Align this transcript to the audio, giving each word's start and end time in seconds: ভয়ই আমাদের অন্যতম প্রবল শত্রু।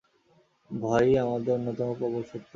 ভয়ই 0.71 1.15
আমাদের 1.23 1.51
অন্যতম 1.57 1.89
প্রবল 1.99 2.21
শত্রু। 2.23 2.49